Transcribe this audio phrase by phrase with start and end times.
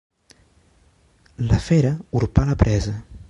[1.51, 2.99] La fera urpà la presa.